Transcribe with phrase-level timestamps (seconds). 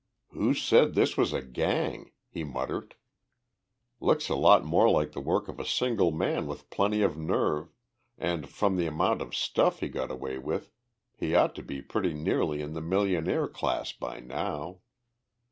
[0.29, 2.95] "Who said this was a gang?" he muttered.
[3.99, 7.71] "Looks a lot more like the work of a single man with plenty of nerve
[8.17, 10.71] and, from the amount of stuff he got away with,
[11.15, 14.79] he ought to be pretty nearly in the millionaire class by now.